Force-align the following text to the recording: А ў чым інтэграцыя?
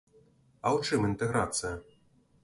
А 0.61 0.67
ў 0.77 0.79
чым 0.87 1.05
інтэграцыя? 1.09 1.75